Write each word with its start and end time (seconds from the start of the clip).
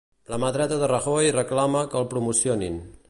La 0.33 0.37
mà 0.43 0.47
dreta 0.55 0.79
de 0.83 0.89
Rajoy 0.91 1.29
reclama 1.37 1.85
que 1.93 2.01
el 2.03 2.09
promocionin 2.15 2.83